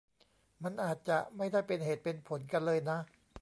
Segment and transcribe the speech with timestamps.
[0.63, 2.97] มันอาจจะไม่ได้เป็นเหตุเป็นผลกันเลยนะ